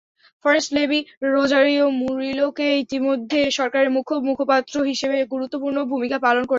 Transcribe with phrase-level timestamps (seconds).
[0.45, 0.99] First lady
[1.27, 6.49] Rosario মুরিলোকে ইতিমধ্যে সরকারের মুখ্য মুখপাত্র হিসেবে গুরুত্বপূর্ণ ভূমিকা পালন করছেন।